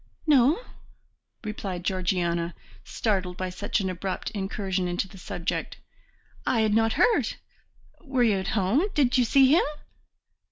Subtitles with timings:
[0.25, 0.59] "No,"
[1.43, 5.77] replied Georgiana, startled by such an abrupt incursion into the subject.
[6.43, 7.35] "I had not heard.
[8.03, 8.85] Were you at home?
[8.95, 9.65] Did you see him?"